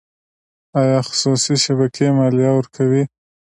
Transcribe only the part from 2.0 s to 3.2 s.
مالیه ورکوي؟